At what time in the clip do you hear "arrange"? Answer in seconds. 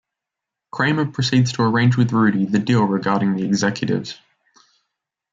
1.61-1.95